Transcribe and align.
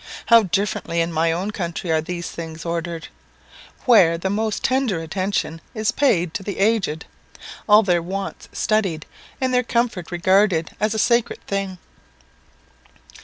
How 0.25 0.41
differently 0.41 0.99
in 0.99 1.13
my 1.13 1.31
own 1.31 1.51
country 1.51 1.91
are 1.91 2.01
these 2.01 2.27
things 2.31 2.65
ordered! 2.65 3.09
where 3.85 4.17
the 4.17 4.31
most 4.31 4.63
tender 4.63 4.99
attention 4.99 5.61
is 5.75 5.91
paid 5.91 6.33
to 6.33 6.41
the 6.41 6.57
aged, 6.57 7.05
all 7.69 7.83
their 7.83 8.01
wants 8.01 8.49
studied, 8.51 9.05
and 9.39 9.53
their 9.53 9.61
comfort 9.61 10.09
regarded 10.09 10.71
as 10.79 10.95
a 10.95 10.97
sacred 10.97 11.45
thing. 11.45 11.77